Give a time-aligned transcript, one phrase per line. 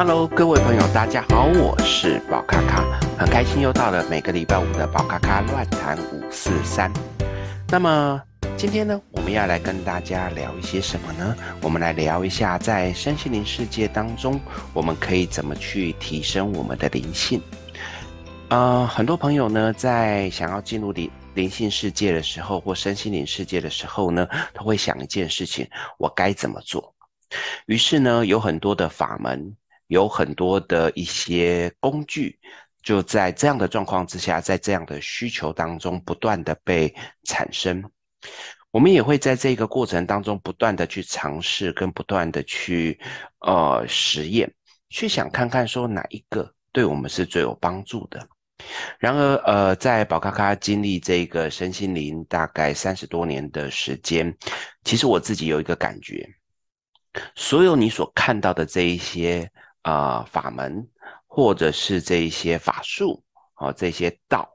[0.00, 2.84] Hello，各位朋友，大家好，我是宝咖咖，
[3.18, 6.88] 很开心又到了每个礼拜五的宝咖咖乱谈五四三。
[7.66, 8.22] 那么
[8.56, 11.34] 今天呢，我们要来跟大家聊一些什么呢？
[11.60, 14.38] 我们来聊一下在身心灵世界当中，
[14.72, 17.42] 我们可以怎么去提升我们的灵性。
[18.50, 25.68] 呃，很多朋友呢，在想要进入灵灵性世界的时候，或身心灵世界的时候呢，他会想一件事情：
[25.98, 26.94] 我该怎么做？
[27.66, 29.56] 于是呢，有很多的法门。
[29.88, 32.38] 有很多的一些工具，
[32.82, 37.82] 就在这样的状况之下，在这样的需求当中不断的被产生。
[38.70, 43.00] 我们也会在这个过程当中不断的去尝试，跟不断的去
[43.40, 44.52] 呃实验，
[44.90, 48.28] 去想看看说哪一个对我们是最有帮助的。
[48.98, 54.36] 然而，呃，在宝咖咖经历这个身心灵大概三十多年的时间，
[54.84, 56.28] 其实我自己有一个感觉，
[57.34, 59.50] 所有你所看到的这一些。
[59.82, 60.86] 啊、法门
[61.26, 63.22] 或者是这一些法术
[63.54, 64.48] 啊、这些道，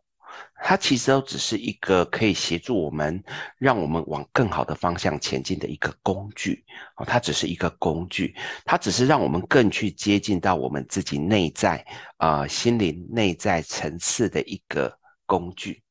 [0.63, 3.21] 它其实都只是一个可以协助我们，
[3.57, 6.63] 让我们往更好的方向前进的一个工具
[6.95, 11.85] 啊、它只是一个工具，它只是让我们更去接近到我们自己内在
[12.17, 15.83] 啊、心灵内在层次的一个工具。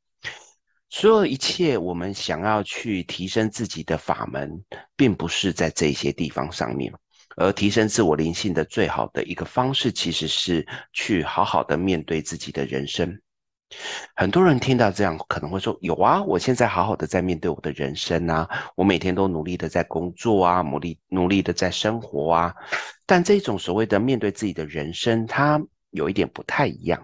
[0.88, 4.62] 所有一切我们想要去提升自己的法门，
[4.94, 6.92] 并不是在这些地方上面。
[7.36, 13.20] 而提升自我灵性的最好的一个方式，其实是去好好的面对自己的人生。
[14.14, 22.54] 很多人听到这样，可能会说：“有啊，我现在好好的在面对我的人生啊，我每天都努力的在工作啊，努力努力的在生活啊。”
[23.06, 25.58] 但这种所谓的面对自己的人生，它
[25.90, 27.02] 有一点不太一样，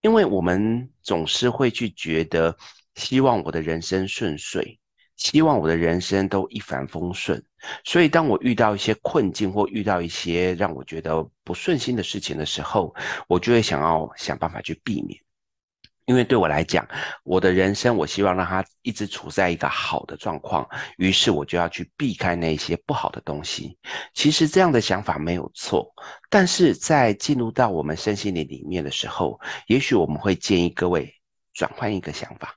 [0.00, 2.56] 因为我们总是会去觉得，
[2.96, 4.80] 希望我的人生顺遂。
[5.18, 7.42] 希望我的人生都一帆风顺，
[7.84, 12.94] 所以当我遇到一些困境或遇到一些让我觉得不顺心的事情的时候，
[13.28, 15.20] 我就会想要想办法去避免。
[16.06, 16.88] 因为对我来讲，
[17.22, 23.76] 我的人生我希望让它一直处在一个好的状况，于是我就要去避开那些不好的东西。
[24.14, 25.92] 其实这样的想法没有错，
[26.30, 31.12] 但是在进入到我们身心灵里面的时候，也许我们会建议各位
[31.52, 32.54] 转换一个想法。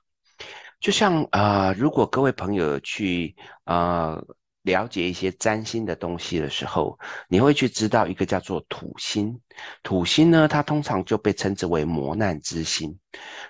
[0.82, 4.20] 就像呃，如果各位朋友去呃
[4.62, 6.98] 了解一些占星的东西的时候，
[7.28, 9.40] 你会去知道一个叫做土星。
[9.84, 12.92] 土星呢，它通常就被称之为磨难之星。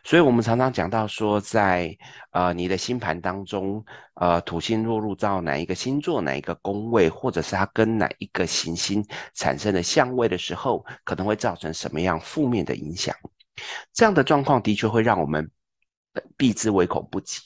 [0.04, 1.98] 所以我们常常讲到说在，在
[2.32, 3.82] 呃你的星盘当中，
[4.16, 13.16] 呃土星落入到哪一个星座、哪一个宫位，或者是它跟哪一个行星产生的相位的时候，可能会造成什么样负面的影响。
[13.94, 15.50] 这样的状况的确会让我们。
[16.36, 17.40] 避之唯恐不及。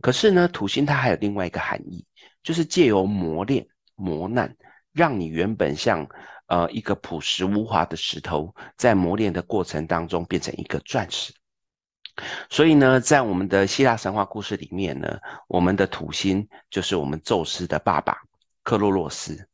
[0.00, 2.06] 可是呢，土星它还有另外一个含义，
[2.42, 3.66] 就是借由磨练、
[3.96, 4.56] 磨难，
[4.92, 6.08] 让你原本像
[6.46, 11.34] 呃一个朴实无华的石头，在磨练的过程当中变成一个钻石。
[12.50, 15.18] 所以呢，在我们的希腊神话故事里面呢，
[15.48, 18.16] 我们的土星就是我们宙斯的爸爸
[18.62, 19.47] 克洛洛斯。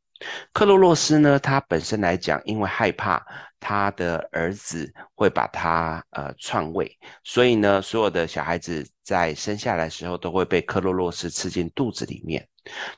[0.52, 3.24] 克洛洛斯呢，他本身来讲，因为害怕
[3.58, 6.90] 他的儿子会把他呃篡位，
[7.22, 12.46] 所以呢，所有的小孩子在生下来的时候都会被克洛洛斯吃进肚子里面，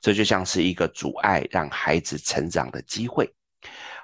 [0.00, 3.33] 这就像是一个阻碍让孩子成长的机会。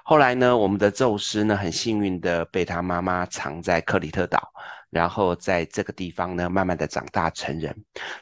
[0.03, 4.51] 后来呢，我们的宙斯呢，很幸运的被他妈妈藏在克里特岛，
[4.89, 7.73] 然后在这个地方呢，慢慢的长大成人。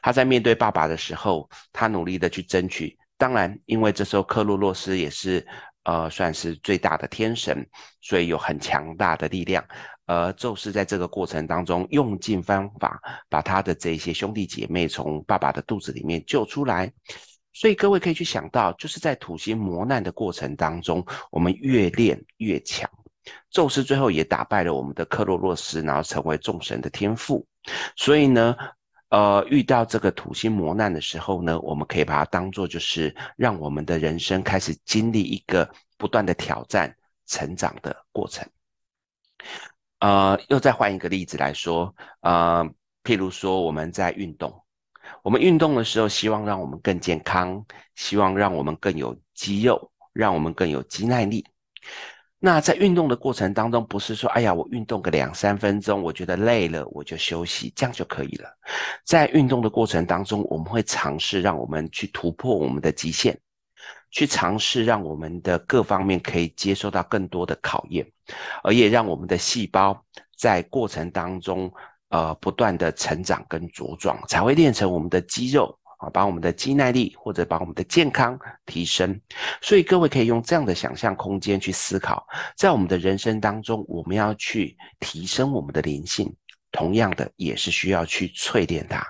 [0.02, 2.96] 他在面对爸爸的时候，他努力的去争取。
[3.22, 5.46] 当然，因为这时候克洛洛斯也是，
[5.84, 7.64] 呃，算是最大的天神，
[8.02, 9.64] 所以有很强大的力量。
[10.08, 13.00] 而宙斯在这个过程当中，用尽方法
[13.30, 16.92] 把他的这些兄弟姐妹从爸爸的肚子里面救出来。
[17.54, 22.90] 所以各位可以去想到，就是在土星磨难的过程当中，我们越练越强。
[23.52, 27.46] 宙斯最后也打败了我们的克洛洛斯，然后成为众神的天父。
[27.96, 28.56] 所以呢，
[29.11, 38.47] 呃，遇到这个土星磨难的时候呢，我们可以把它当做就是让我们的人生开始经历一个不断的挑战、成长的过程。
[39.99, 42.66] 呃，又再换一个例子来说，呃，
[43.03, 44.63] 譬如说我们在运动，
[45.23, 47.66] 我们运动的时候，希望让我们更健康，
[47.96, 51.46] 希望让我们更有肌肉，让我们更有肌耐力。
[52.43, 58.49] 那在运动的过程当中，不是说，哎呀，我运动个两三分钟，我觉得累了，我就休息，这样就可以了。
[59.05, 63.38] 在运动的过程当中，我们会尝试让我们去突破我们的极限，
[64.09, 68.03] 去尝试让我们的各方面可以接受到更多的考验，
[68.64, 70.03] 而也让我们的细胞
[70.35, 71.72] 在过程当中，
[72.09, 75.78] 呃，不断的成长跟茁壮，才会练成我们的肌肉。
[76.02, 79.22] 啊，把我们的肌耐力或者把我们的健康提升。
[79.62, 82.26] 所以各位可以用这样的想象空间去思考，
[82.58, 86.36] 在我们的人生当中，我们要去提升我们的灵性，
[86.72, 89.06] 同样的也是需要去淬炼它。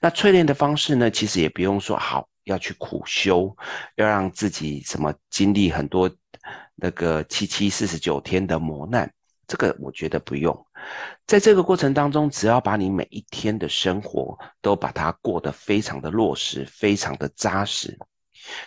[0.00, 3.54] 那淬炼的方式呢，其实也不用说好要去苦修，
[3.96, 6.10] 要让自己什么经历很多
[6.76, 9.12] 那个七七四十九天的磨难。
[9.52, 10.66] 这个我觉得不用，
[11.26, 17.94] 在这个过程当中，只要把你每一天的生活都把它过得非常的落实，非常的扎实，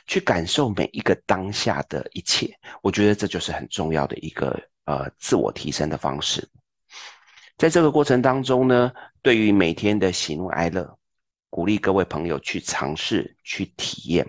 [0.06, 6.48] 去感受每一个当下的一切，我觉得这就是很重要的一个呃自我提升的方式。
[7.58, 8.92] 在这个过程当中呢，
[9.24, 10.88] 对于每天的喜怒哀乐，
[11.50, 14.24] 鼓励各位朋友去尝试去体验。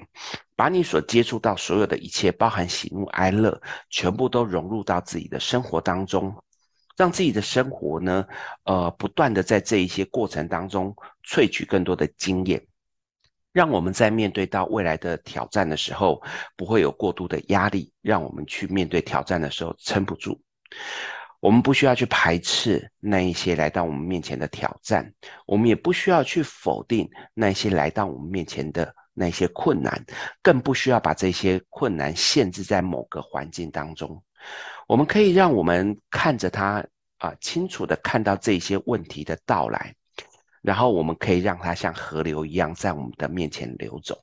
[0.59, 3.61] 把你所接触到所有的一切，包含喜怒哀乐，
[3.91, 6.35] 全部都融入到自己的生活当中，
[6.97, 8.27] 让自己的生活呢，
[8.65, 10.95] 呃，不断的在这一些过程当中
[11.25, 12.65] 萃取更多的经验，
[13.53, 16.23] 让我们在面对到未来的挑战的时候，
[16.57, 20.41] 不会有过度的压力，让我们去面对挑战的时候撑不住。
[21.41, 25.13] 我们不需要去排斥那一些来到我们面前的挑战，
[25.47, 28.95] 我们也不需要去否定那些来到我们面前的。
[29.19, 30.05] 那些困难，
[30.43, 34.23] 更不需要把这些困难限制在某个环境当中。
[34.87, 36.85] 我们可以让我们看着它
[37.19, 39.95] 啊、清楚地看到这些问题的到来，
[40.61, 44.23] 然后我们可以让它像河流一样在我们的面前流走。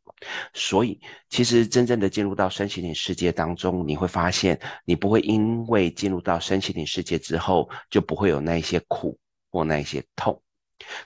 [0.54, 9.20] 所以，其实真正的进入到身心灵世界当中，你会发现，你不会因为进入到身心灵世界之后，就不会有那一些苦
[9.52, 10.42] 或那一些痛。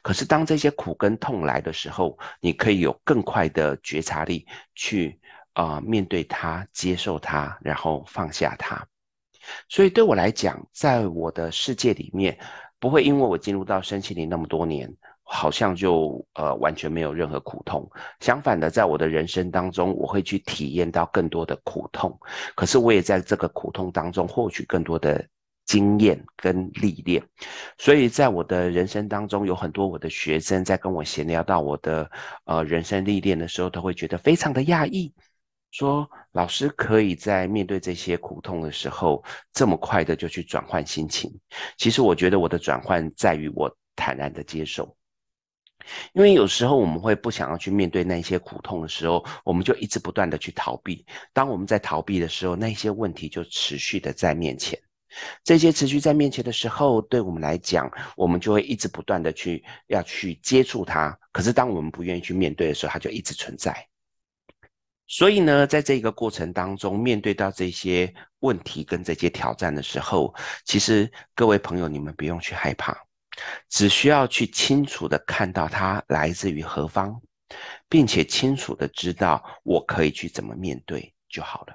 [0.04, 4.46] 可是，当这些苦跟痛来的时候，你可以有更快的觉察力
[4.76, 5.20] 去
[5.54, 8.86] 啊、面对它、接受它，然后放下它。
[9.70, 12.38] 所以对我来讲，在我的世界里面，
[12.80, 14.92] 不会因为我进入到身心灵那么多年，
[15.24, 17.90] 好像就呃完全没有任何苦痛。
[18.20, 22.18] 相反的，在我的人生当中，我会去体验到更多的苦痛。
[22.56, 25.26] 可是，我也在这个苦痛当中获取更多的。
[25.68, 27.22] 经验跟历练，
[27.78, 32.10] 所以在我的人生当中，有很多我的学生在跟我闲聊到我的
[32.46, 35.14] 呃人生历练的时候，都会觉得非常的讶异，
[35.78, 41.32] 说老师可以在面对这些苦痛的时候，这么快的就去转换心情。
[41.78, 44.98] 其实我觉得我的转换在于我坦然的接受，
[46.14, 51.06] 因为有时候我们会不想要去面对那些苦痛的时候，我们就一直不断的去逃避。
[51.32, 54.80] 当我们在逃避的时候，那些问题就持续的在面前。
[55.44, 61.16] 这些持续在面前的时候，对我们来讲，我们就会一直不断的去要去接触它。
[61.32, 63.88] 可是当我们不愿意去面对的时候，它就一直存在。
[65.08, 72.96] 所以呢，在这个过程当中，面对到这些问题跟这些挑战的时候，其实各位朋友，你们不用去害怕，
[73.70, 77.20] 只需要去清楚的看到它来自于何方，
[77.88, 81.74] 并且清楚的知道我可以去怎么面对就好了。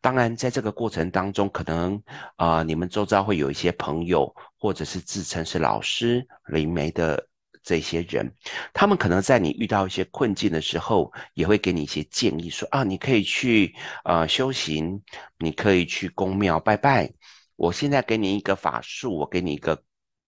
[0.00, 2.02] 当然，在这个过程当中，可能
[2.34, 7.24] 啊、你们周遭会有一些朋友，或者是自称是老师、灵媒的
[7.62, 8.34] 这些人，
[8.72, 13.74] 他们可能在你遇到一些困境的时候，也会给你一些建议，说啊，你可以去
[14.04, 15.02] 呃修行，
[15.38, 17.12] 你可以去宫庙拜拜。
[17.56, 19.82] 我现在给你一个法术，我给你一个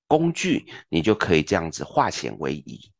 [0.06, 2.92] 工具，你就可以这样子化险为夷。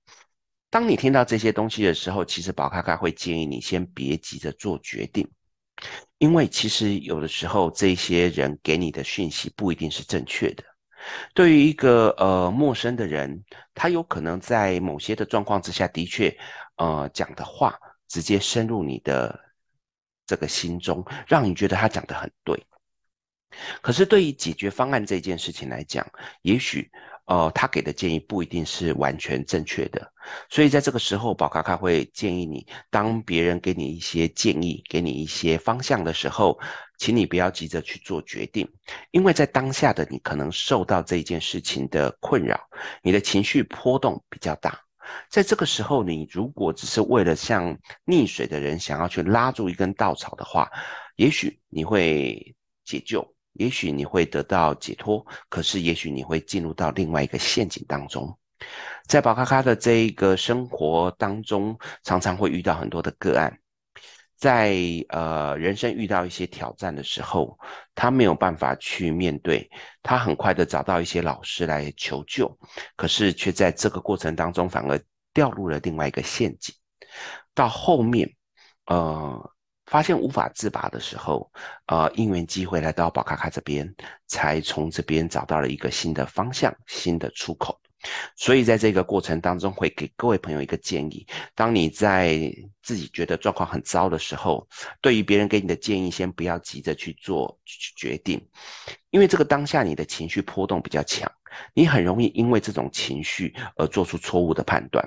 [0.71, 5.31] 当你听到这些东西的时候，其实宝咖咖会建议你先别急着做决定。
[6.17, 10.65] 因为其实有的时候，这些人给你的讯息不一定是正确的。
[11.35, 13.45] 对于一个呃陌生的人，
[13.75, 16.37] 他有可能在某些的状况之下的确，
[16.77, 17.79] 呃讲的话
[18.09, 19.39] 直接深入你的
[20.27, 22.67] 这个心中，让你觉得他讲的很对。
[23.81, 26.07] 可是对于解决方案这件事情来讲，
[26.43, 26.91] 也许。
[27.27, 30.13] 呃，他给的建议不一定是完全正确的，
[30.51, 36.59] 所以在这个时候，宝咖咖会建议你，当别人给你一些建议、给你一些方向的时候，
[36.99, 38.69] 请你不要急着去做决定，
[39.13, 42.61] 因为在当下的你可能受到这件事情的困扰，
[43.03, 44.79] 你的情绪波动比较大。
[45.31, 50.69] 在这个时候，你如果只是为了像溺水的人想要去拉住一根稻草的话，
[51.17, 53.32] 也许你会解救。
[53.55, 58.39] 也许你会得到解脱，可是也许你会进入到另外一个陷阱当中。
[59.07, 63.59] 在宝咖咖的这一个生活当中，常常会遇到很多的个案，
[64.37, 64.77] 在
[65.09, 67.59] 呃人生遇到一些挑战的时候，
[67.95, 69.69] 他没有办法去面对，
[70.03, 72.57] 他很快的找到一些老师来求救，
[72.97, 74.99] 可是却在这个过程当中反而
[75.35, 76.75] 掉入了另外一个陷阱。
[77.55, 78.33] 到后面，
[78.87, 79.52] 呃。
[79.93, 81.53] 发现无法自拔的时候，
[81.85, 83.95] 呃，因缘机会来到宝咖咖这边，
[84.27, 87.79] 才从这边找到了一个新的方向、新的出口。
[88.35, 92.51] 所以在这个过程当中，会给各位朋友一个建议：当你在
[92.83, 94.67] 自己觉得状况很糟的时候，
[95.03, 97.55] 对于别人给你的建议，先不要急着去做
[97.95, 98.43] 决定，
[99.11, 101.31] 因为这个当下你的情绪波动比较强，
[101.75, 105.07] 你很容易因为这种情绪而做出错误的判断。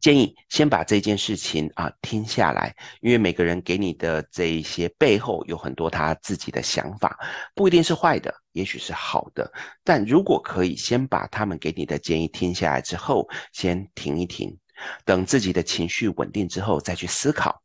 [0.00, 7.18] 建议先把这件事情啊听下来，因为每个人给你的这一些背后有很多他自己的想法，
[7.54, 9.50] 不一定是坏的，也许是好的。
[9.82, 14.56] 但如果可以先把他们给你的建议听下来之后，先停一停，
[15.04, 17.62] 等自己的情绪稳定之后再去思考。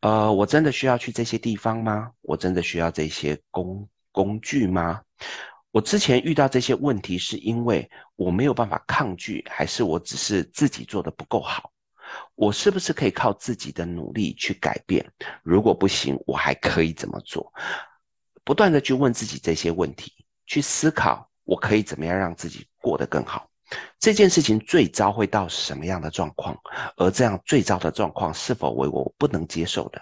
[0.00, 2.10] 呃，我真的需要去这些地方吗？
[2.22, 5.02] 我真的需要这些工工具吗？
[5.70, 11.70] 我之前遇到这些问题，是因为我没有办法抗拒，还是我只是自己做得不够好？
[12.34, 15.04] 我是不是可以靠自己的努力去改变？
[15.42, 17.52] 如果不行，我还可以怎么做？
[18.44, 20.10] 不断地去问自己这些问题，
[20.46, 23.46] 去思考我可以怎么样让自己过得更好。
[23.98, 26.58] 这件事情最糟会到什么样的状况？
[26.96, 30.00] 而这样最糟的状况是否为我不能接受的？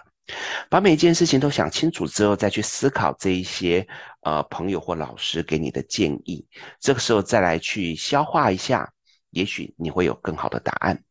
[0.69, 3.87] 把每一件事情都想清楚之后，再去思考这一些
[4.21, 6.45] 呃朋友或老师给你的建议，
[6.79, 8.91] 这个时候再来去消化一下，
[9.29, 11.01] 也许你会有更好的答案。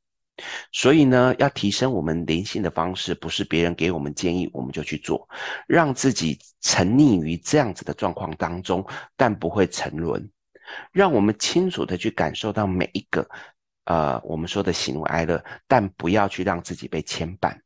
[0.70, 5.26] 所以呢，要提升我们灵性的方式，不是别人给我们建议我们就去做，
[5.66, 10.30] 让自己沉溺于这样子的状况当中，但不会沉沦。
[10.92, 13.26] 让我们清楚的去感受到每一个
[13.84, 17.56] 呃我们说的喜怒哀乐，但不要去让自己被牵绊。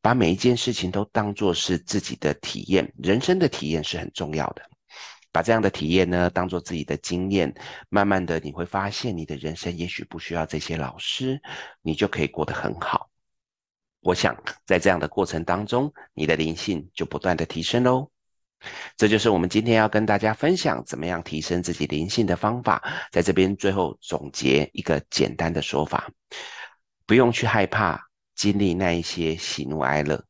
[0.00, 4.62] 把每一件事情都当作是自己的体验，人生的体验是很重要的。
[5.30, 7.54] 把这样的体验呢，当作自己的经验，
[7.90, 11.40] 慢慢的你会发现，你的人生也许不需要这些老师，
[11.82, 13.10] 你就可以过得很好。
[14.00, 14.34] 我想
[14.64, 18.10] 在这样的过程当中，你的灵性就不断的提升喽。
[18.96, 22.82] 这就是我们今天要跟大家分享怎么样提升自己灵性的方法。
[23.12, 26.10] 在这边最后总结一个简单的说法，
[27.06, 28.07] 不用去害怕。
[28.38, 30.24] 经历那一些喜怒哀乐，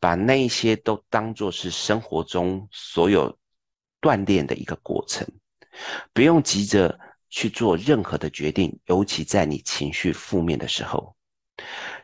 [0.00, 3.38] 把那一些都当作是生活中所有
[4.00, 5.28] 锻炼的一个过程，
[6.14, 11.14] 不用急着去做任何的决定，尤其在你情绪负面的时候，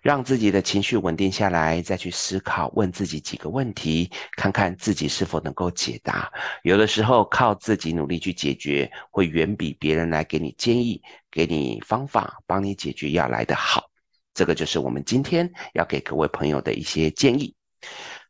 [0.03, 6.31] 让自己的情绪稳定下来，再去思考，问自己几个问题，看看自己是否能够解答。
[6.63, 13.92] 有的时候靠自己努力去解决，会远比别人来给你建议、给你方法、帮你解决要来得好。
[14.35, 17.55] 这个就是我们今天要给各位朋友的一些建议。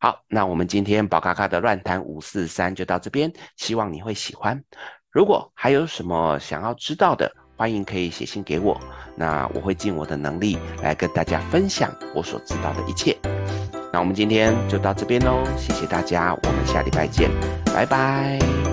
[0.01, 4.61] 好，那我们今天宝咖咖的乱谈五四三就到这边，希望你会喜欢。
[5.11, 8.81] 如果还有什么想要知道的，欢迎可以写信给我，
[9.15, 13.17] 那我会尽我的能力来跟大家分享我所知道的一切。
[13.93, 17.31] 那我们今天就到这边喽，谢谢大家，我们下礼拜见，
[17.67, 18.72] 拜拜。